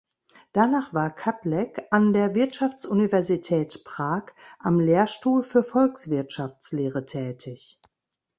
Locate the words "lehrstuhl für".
4.79-5.63